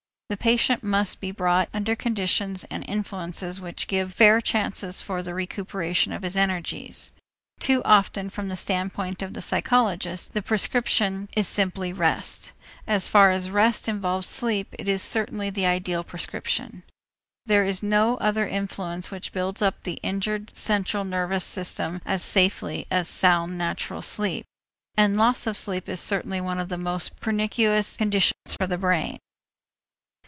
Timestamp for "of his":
6.13-6.37